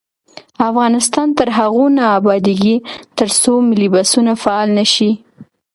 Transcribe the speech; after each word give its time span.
افغانستان 0.69 1.27
تر 1.37 1.47
هغو 1.57 1.85
نه 1.97 2.03
ابادیږي، 2.17 2.75
ترڅو 3.17 3.53
ملي 3.69 3.87
بسونه 3.93 4.31
فعال 4.43 4.69
نشي. 4.79 5.11